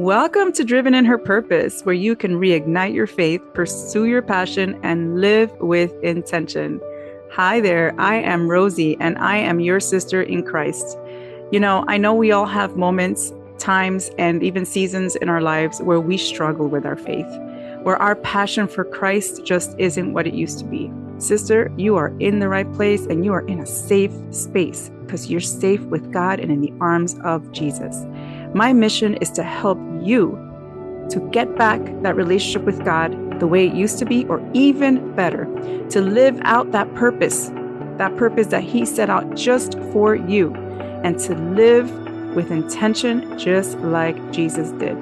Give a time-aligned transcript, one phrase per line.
[0.00, 4.80] Welcome to Driven in Her Purpose, where you can reignite your faith, pursue your passion,
[4.82, 6.80] and live with intention.
[7.32, 10.96] Hi there, I am Rosie, and I am your sister in Christ.
[11.52, 15.82] You know, I know we all have moments, times, and even seasons in our lives
[15.82, 17.28] where we struggle with our faith,
[17.82, 20.90] where our passion for Christ just isn't what it used to be.
[21.18, 25.30] Sister, you are in the right place and you are in a safe space because
[25.30, 28.06] you're safe with God and in the arms of Jesus.
[28.54, 30.38] My mission is to help you
[31.10, 35.14] to get back that relationship with God the way it used to be, or even
[35.14, 35.44] better,
[35.90, 37.48] to live out that purpose,
[37.96, 40.54] that purpose that He set out just for you,
[41.02, 41.90] and to live
[42.34, 44.96] with intention just like Jesus did.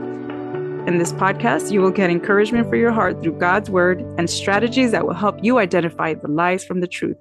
[0.88, 4.92] In this podcast, you will get encouragement for your heart through God's word and strategies
[4.92, 7.18] that will help you identify the lies from the truth.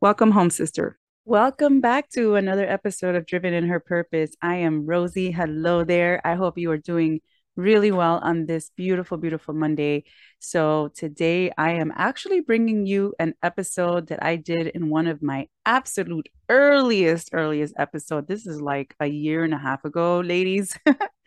[0.00, 0.99] Welcome home, sister.
[1.30, 4.32] Welcome back to another episode of Driven in Her Purpose.
[4.42, 5.30] I am Rosie.
[5.30, 6.20] Hello there.
[6.24, 7.20] I hope you are doing
[7.54, 10.06] really well on this beautiful, beautiful Monday.
[10.40, 15.22] So, today I am actually bringing you an episode that I did in one of
[15.22, 18.26] my absolute earliest, earliest episode.
[18.26, 20.76] This is like a year and a half ago, ladies.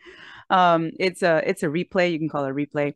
[0.50, 2.12] um, it's a it's a replay.
[2.12, 2.92] You can call it a replay.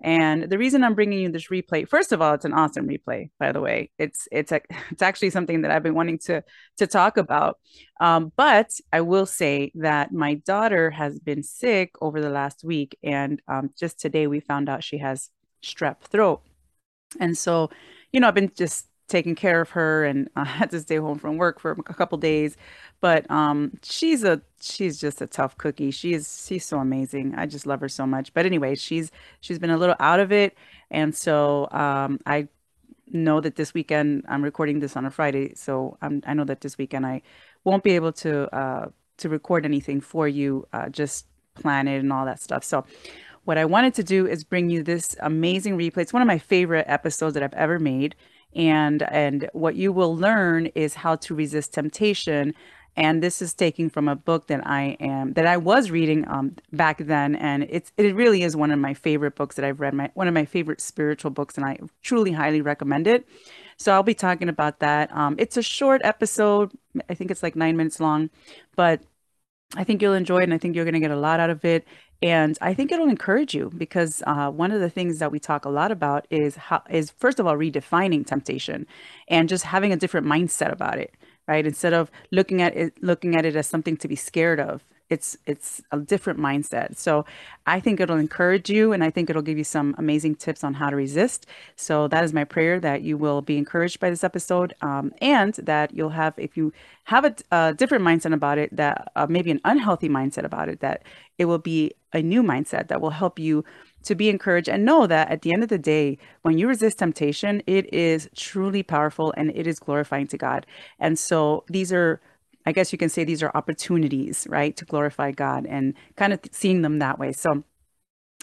[0.00, 3.30] And the reason I'm bringing you this replay, first of all, it's an awesome replay.
[3.40, 4.60] By the way, it's it's a,
[4.90, 6.44] it's actually something that I've been wanting to
[6.76, 7.58] to talk about.
[8.00, 12.96] Um, but I will say that my daughter has been sick over the last week,
[13.02, 15.30] and um, just today we found out she has
[15.62, 16.42] strep throat.
[17.18, 17.70] And so,
[18.12, 21.18] you know, I've been just taking care of her, and I had to stay home
[21.18, 22.56] from work for a couple days.
[23.00, 25.90] But um, she's a she's just a tough cookie.
[25.90, 27.34] She is she's so amazing.
[27.36, 28.32] I just love her so much.
[28.34, 30.56] But anyway, she's she's been a little out of it,
[30.90, 32.48] and so um, I
[33.10, 36.60] know that this weekend I'm recording this on a Friday, so I'm, I know that
[36.60, 37.22] this weekend I
[37.64, 40.66] won't be able to uh, to record anything for you.
[40.72, 42.64] Uh, just plan it and all that stuff.
[42.64, 42.84] So
[43.44, 45.98] what I wanted to do is bring you this amazing replay.
[45.98, 48.14] It's one of my favorite episodes that I've ever made.
[48.54, 52.54] And and what you will learn is how to resist temptation
[52.98, 56.56] and this is taking from a book that I am that I was reading um,
[56.72, 59.94] back then, and it's it really is one of my favorite books that I've read.
[59.94, 63.24] My one of my favorite spiritual books, and I truly highly recommend it.
[63.76, 65.14] So I'll be talking about that.
[65.16, 66.72] Um, it's a short episode.
[67.08, 68.30] I think it's like nine minutes long,
[68.74, 69.00] but
[69.76, 71.50] I think you'll enjoy it, and I think you're going to get a lot out
[71.50, 71.86] of it.
[72.20, 75.64] And I think it'll encourage you because uh, one of the things that we talk
[75.64, 78.86] a lot about is how is first of all redefining temptation
[79.28, 81.14] and just having a different mindset about it
[81.48, 81.66] right?
[81.66, 85.36] Instead of looking at it looking at it as something to be scared of, it's
[85.46, 86.96] it's a different mindset.
[86.98, 87.24] So
[87.66, 90.74] I think it'll encourage you and I think it'll give you some amazing tips on
[90.74, 91.46] how to resist.
[91.76, 95.54] So that is my prayer that you will be encouraged by this episode um, and
[95.54, 96.72] that you'll have if you
[97.04, 100.80] have a, a different mindset about it that uh, maybe an unhealthy mindset about it
[100.80, 101.02] that
[101.38, 103.64] it will be a new mindset that will help you
[104.02, 106.98] to be encouraged and know that at the end of the day, when you resist
[106.98, 110.66] temptation, it is truly powerful and it is glorifying to God.
[110.98, 112.20] And so these are,
[112.66, 116.40] I guess you can say, these are opportunities, right, to glorify God and kind of
[116.50, 117.32] seeing them that way.
[117.32, 117.64] So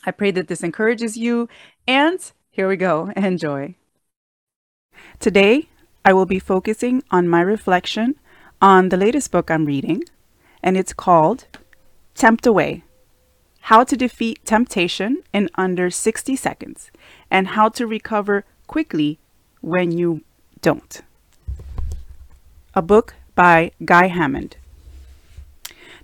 [0.06, 1.50] I pray that this encourages you.
[1.88, 2.20] And
[2.52, 3.12] here we go.
[3.16, 3.76] Enjoy.
[5.20, 5.68] Today,
[6.06, 8.16] I will be focusing on my reflection
[8.62, 10.04] on the latest book I'm reading,
[10.64, 11.48] and it's called
[12.14, 12.85] Tempt Away
[13.66, 16.92] how to defeat temptation in under 60 seconds,
[17.32, 19.18] and how to recover quickly
[19.62, 20.22] when you
[20.62, 21.02] don't.
[22.76, 24.58] A book by Guy Hammond.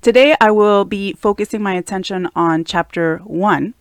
[0.01, 3.75] Today I will be focusing my attention on chapter 1.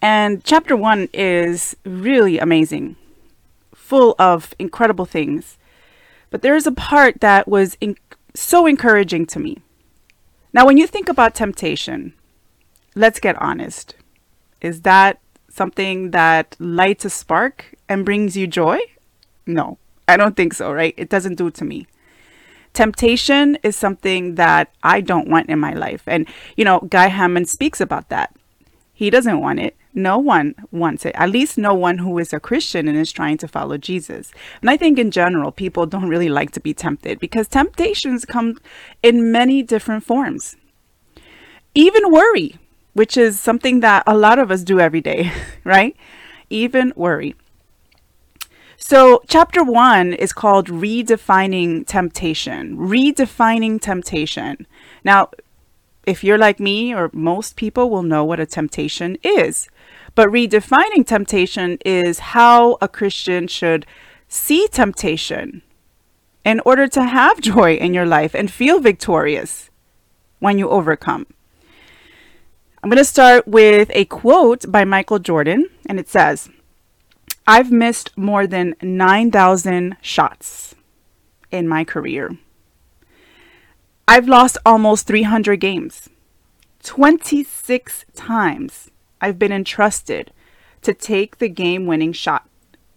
[0.00, 2.94] And chapter 1 is really amazing,
[3.74, 5.58] full of incredible things.
[6.30, 7.76] But there is a part that was
[8.34, 9.58] so encouraging to me.
[10.52, 12.14] Now, when you think about temptation,
[12.94, 13.94] let's get honest.
[14.60, 18.78] Is that something that lights a spark and brings you joy?
[19.46, 20.94] No, I don't think so, right?
[20.96, 21.86] It doesn't do it to me.
[22.72, 26.02] Temptation is something that I don't want in my life.
[26.06, 28.34] And, you know, Guy Hammond speaks about that.
[28.92, 29.76] He doesn't want it.
[29.92, 31.14] No one wants it.
[31.16, 34.30] At least no one who is a Christian and is trying to follow Jesus.
[34.60, 38.58] And I think in general, people don't really like to be tempted because temptations come
[39.02, 40.56] in many different forms.
[41.74, 42.56] Even worry
[43.00, 45.32] which is something that a lot of us do every day,
[45.64, 45.96] right?
[46.50, 47.34] Even worry.
[48.76, 52.76] So, chapter one is called Redefining Temptation.
[52.76, 54.66] Redefining Temptation.
[55.02, 55.30] Now,
[56.04, 59.70] if you're like me, or most people will know what a temptation is.
[60.14, 63.86] But redefining temptation is how a Christian should
[64.28, 65.62] see temptation
[66.44, 69.70] in order to have joy in your life and feel victorious
[70.38, 71.26] when you overcome.
[72.82, 76.48] I'm going to start with a quote by Michael Jordan, and it says,
[77.46, 80.74] I've missed more than 9,000 shots
[81.50, 82.38] in my career.
[84.08, 86.08] I've lost almost 300 games.
[86.82, 88.90] 26 times
[89.20, 90.32] I've been entrusted
[90.80, 92.48] to take the game winning shot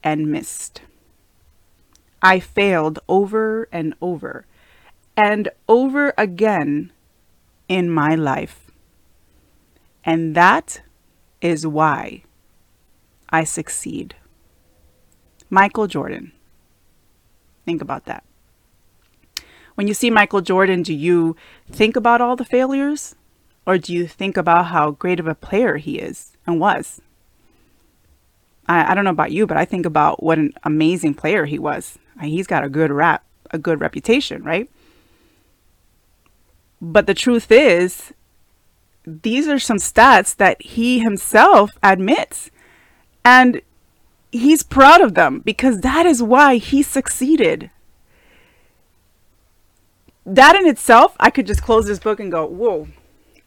[0.01, 0.81] and missed.
[2.21, 4.45] I failed over and over
[5.17, 6.93] and over again
[7.67, 8.62] in my life.
[10.05, 10.81] And that
[11.41, 12.23] is why
[13.29, 14.15] I succeed.
[15.49, 16.31] Michael Jordan.
[17.65, 18.23] Think about that.
[19.75, 21.35] When you see Michael Jordan, do you
[21.71, 23.15] think about all the failures?
[23.65, 27.01] Or do you think about how great of a player he is and was?
[28.67, 31.57] I, I don't know about you, but I think about what an amazing player he
[31.57, 31.97] was.
[32.21, 34.69] He's got a good rap, a good reputation, right?
[36.81, 38.13] But the truth is,
[39.05, 42.49] these are some stats that he himself admits.
[43.25, 43.61] And
[44.31, 47.69] he's proud of them because that is why he succeeded.
[50.25, 52.87] That in itself, I could just close this book and go, whoa,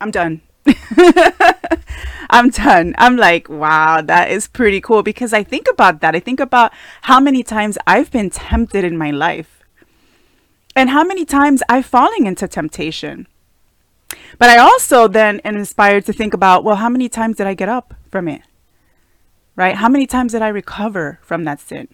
[0.00, 0.42] I'm done.
[2.30, 2.94] I'm done.
[2.98, 6.14] I'm like, wow, that is pretty cool because I think about that.
[6.14, 6.72] I think about
[7.02, 9.64] how many times I've been tempted in my life
[10.74, 13.26] and how many times I've fallen into temptation.
[14.38, 17.54] But I also then am inspired to think about, well, how many times did I
[17.54, 18.42] get up from it?
[19.54, 19.76] Right?
[19.76, 21.88] How many times did I recover from that sin?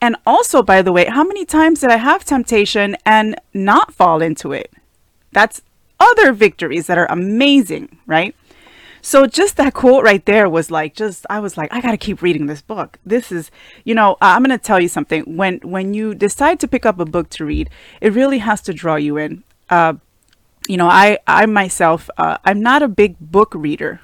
[0.00, 4.20] And also, by the way, how many times did I have temptation and not fall
[4.20, 4.72] into it?
[5.32, 5.62] That's
[5.98, 8.34] other victories that are amazing, right?
[9.00, 11.96] So just that quote right there was like just I was like I got to
[11.96, 12.98] keep reading this book.
[13.04, 13.50] This is,
[13.84, 15.36] you know, I'm going to tell you something.
[15.36, 17.68] When when you decide to pick up a book to read,
[18.00, 19.42] it really has to draw you in.
[19.68, 19.94] Uh,
[20.68, 24.00] you know, I I myself uh, I'm not a big book reader.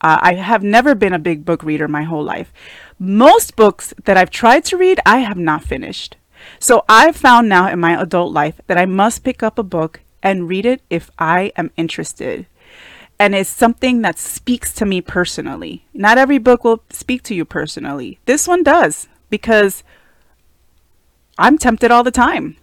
[0.00, 2.52] Uh, I have never been a big book reader my whole life.
[2.98, 6.16] Most books that I've tried to read, I have not finished.
[6.58, 10.00] So I've found now in my adult life that I must pick up a book
[10.22, 12.46] and read it if I am interested
[13.18, 15.86] and it's something that speaks to me personally.
[15.94, 18.18] Not every book will speak to you personally.
[18.26, 19.84] This one does because
[21.38, 22.56] I'm tempted all the time.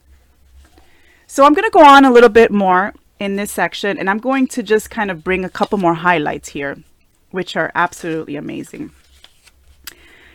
[1.28, 4.18] So I'm going to go on a little bit more in this section and I'm
[4.18, 6.80] going to just kind of bring a couple more highlights here,
[7.30, 8.92] which are absolutely amazing.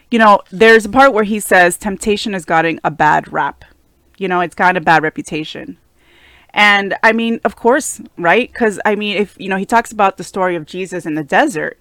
[0.08, 3.64] You know, there's a part where he says temptation has gotten a bad rap.
[4.18, 5.78] You know, it's got a bad reputation.
[6.50, 8.50] And I mean, of course, right?
[8.50, 11.24] Because I mean, if you know, he talks about the story of Jesus in the
[11.24, 11.80] desert.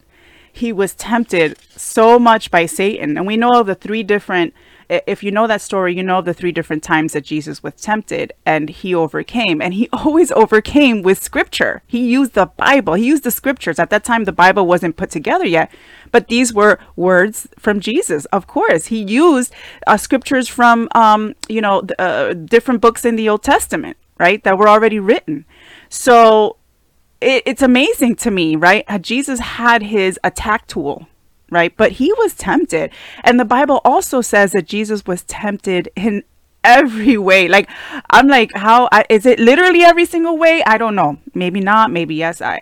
[0.52, 3.16] He was tempted so much by Satan.
[3.16, 4.56] And we know of the three different,
[4.90, 7.74] if you know that story, you know of the three different times that Jesus was
[7.76, 9.62] tempted and he overcame.
[9.62, 11.82] And he always overcame with scripture.
[11.88, 13.80] He used the Bible, he used the scriptures.
[13.80, 15.72] At that time, the Bible wasn't put together yet,
[16.12, 18.88] but these were words from Jesus, of course.
[18.88, 19.54] He used
[19.88, 24.44] uh, scriptures from, um, you know, uh, different books in the Old Testament right?
[24.44, 25.46] That were already written.
[25.90, 26.58] So
[27.22, 28.86] it, it's amazing to me, right?
[29.02, 31.08] Jesus had his attack tool,
[31.56, 31.76] right?
[31.76, 32.92] But he was tempted.
[33.24, 36.24] And the Bible also says that Jesus was tempted in
[36.66, 37.48] every way.
[37.48, 37.70] Like,
[38.10, 40.62] I'm like, how is it literally every single way?
[40.66, 41.18] I don't know.
[41.34, 41.92] Maybe not.
[41.92, 42.42] Maybe yes.
[42.42, 42.62] I,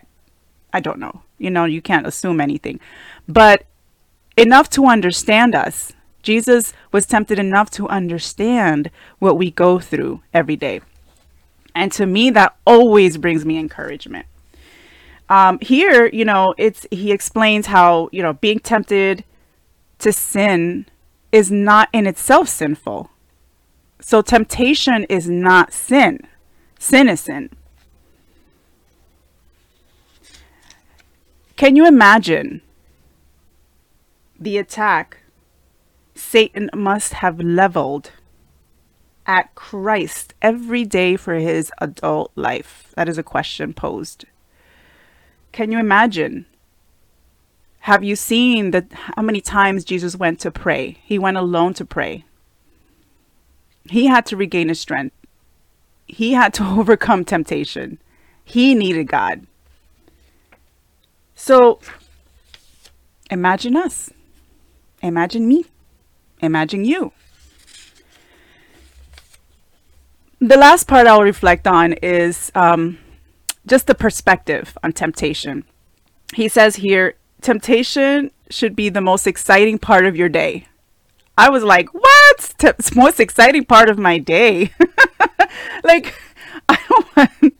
[0.72, 1.22] I don't know.
[1.38, 2.78] You know, you can't assume anything.
[3.28, 3.64] But
[4.36, 5.92] enough to understand us.
[6.22, 10.80] Jesus was tempted enough to understand what we go through every day.
[11.74, 14.26] And to me, that always brings me encouragement.
[15.28, 19.24] Um, here, you know, it's he explains how you know being tempted
[19.98, 20.86] to sin
[21.32, 23.10] is not in itself sinful.
[24.00, 26.20] So temptation is not sin.
[26.78, 27.50] Sin is sin.
[31.56, 32.60] Can you imagine
[34.38, 35.20] the attack
[36.14, 38.10] Satan must have leveled
[39.24, 42.92] at Christ every day for his adult life?
[42.96, 44.26] That is a question posed.
[45.54, 46.46] Can you imagine?
[47.82, 50.98] Have you seen that how many times Jesus went to pray?
[51.04, 52.24] He went alone to pray.
[53.88, 55.14] He had to regain his strength.
[56.08, 58.00] He had to overcome temptation.
[58.44, 59.46] He needed God.
[61.36, 61.78] So
[63.30, 64.10] imagine us.
[65.02, 65.66] Imagine me.
[66.42, 67.12] Imagine you.
[70.40, 72.98] the last part I'll reflect on is um,
[73.66, 75.64] just the perspective on temptation.
[76.34, 80.66] He says here, temptation should be the most exciting part of your day.
[81.36, 82.54] I was like, what?
[82.58, 84.72] The most exciting part of my day.
[85.84, 86.14] like,
[86.68, 87.54] I don't want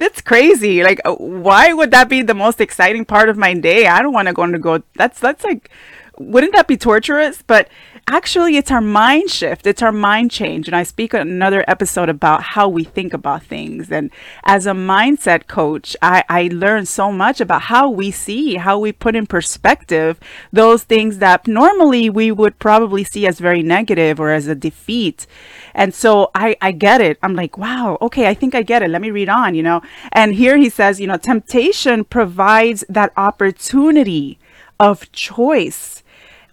[0.00, 0.82] that's crazy.
[0.82, 3.86] Like, why would that be the most exciting part of my day?
[3.86, 4.82] I don't want to go to go.
[4.96, 5.70] That's that's like,
[6.18, 7.42] wouldn't that be torturous?
[7.42, 7.68] But
[8.10, 9.66] actually it's our mind shift.
[9.68, 10.66] It's our mind change.
[10.66, 13.90] And i speak in another episode about how we think about things.
[13.90, 14.10] And
[14.44, 18.90] as a mindset coach i, I learned so much about how we see how we
[18.92, 20.18] put in perspective
[20.52, 25.26] those things that normally we would probably see as very negative or as a defeat.
[25.72, 27.16] And so i i get it.
[27.22, 28.90] I'm like wow okay i think i get it.
[28.90, 29.82] Let me read on you know?
[30.10, 34.40] And here he says you know temptation provides that opportunity
[34.80, 36.02] of choice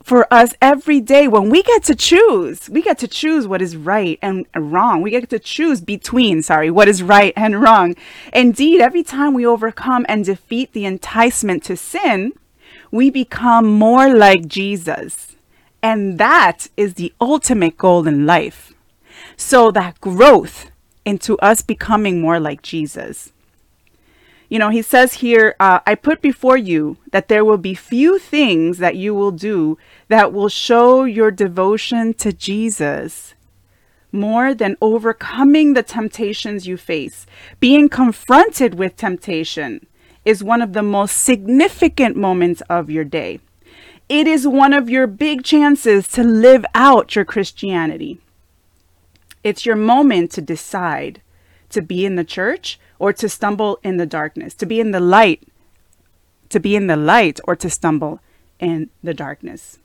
[0.08, 2.70] for us every day when we get to choose.
[2.70, 5.02] We get to choose what is right and wrong.
[5.02, 7.94] We get to choose between, sorry, what is right and wrong.
[8.32, 12.32] Indeed, every time we overcome and defeat the enticement to sin,
[12.90, 15.36] we become more like Jesus.
[15.84, 18.74] And that is the ultimate goal in life.
[19.36, 20.72] So that growth
[21.04, 23.34] into us becoming more like Jesus.
[24.50, 28.18] You know, he says here, uh, I put before you that there will be few
[28.18, 29.78] things that you will do
[30.08, 33.34] that will show your devotion to Jesus
[34.12, 37.26] more than overcoming the temptations you face.
[37.60, 39.86] Being confronted with temptation
[40.24, 43.40] is one of the most significant moments of your day.
[44.08, 48.20] It is one of your big chances to live out your Christianity.
[49.44, 51.22] It's your moment to decide
[51.70, 55.00] to be in the church or to stumble in the darkness, to be in the
[55.00, 55.48] light,
[56.50, 58.20] to be in the light or to stumble
[58.60, 59.80] in the darkness.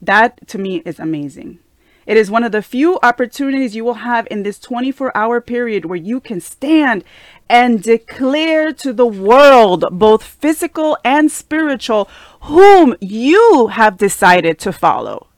[0.00, 1.58] That to me is amazing.
[2.06, 5.86] It is one of the few opportunities you will have in this 24 hour period
[5.86, 7.02] where you can stand
[7.48, 12.08] and declare to the world, both physical and spiritual,
[12.42, 15.28] whom you have decided to follow.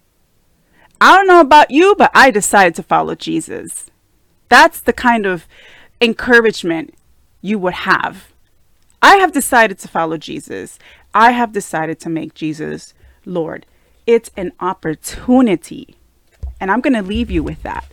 [1.01, 3.91] I don't know about you, but I decided to follow Jesus.
[4.49, 5.47] That's the kind of
[6.01, 6.95] encouragement
[7.41, 8.33] you would have.
[9.03, 10.79] I have decided to follow Jesus.
[11.15, 13.67] I have decided to make Jesus Lord.
[14.07, 15.97] It's an opportunity.
[16.61, 17.87] And I'm going to leave you with that.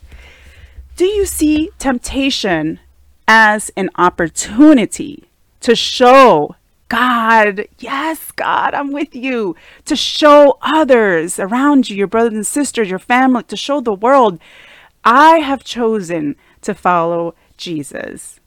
[0.96, 2.80] Do you see temptation
[3.28, 5.26] as an opportunity
[5.62, 6.56] to show
[6.90, 9.56] God, yes, God, I'm with you,
[9.86, 14.40] to show others around you, your brothers and sisters, your family, to show the world,
[15.04, 18.40] I have chosen to follow Jesus.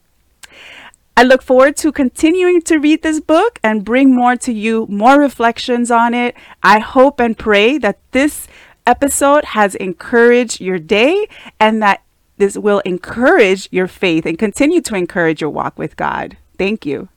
[1.16, 5.18] I look forward to continuing to read this book and bring more to you, more
[5.18, 6.34] reflections on it.
[6.62, 8.46] I hope and pray that this
[8.86, 11.26] episode has encouraged your day
[11.58, 12.02] and that
[12.36, 16.36] this will encourage your faith and continue to encourage your walk with God.
[16.58, 17.08] Thank you.